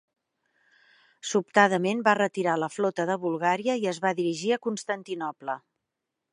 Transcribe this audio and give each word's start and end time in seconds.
Sobtadament 1.31 2.01
va 2.07 2.15
retirar 2.19 2.57
la 2.63 2.71
flota 2.77 3.07
de 3.11 3.19
Bulgària 3.27 3.79
i 3.85 3.89
es 3.95 4.03
va 4.07 4.17
dirigir 4.23 4.53
a 4.57 4.61
Constantinoble. 4.67 5.61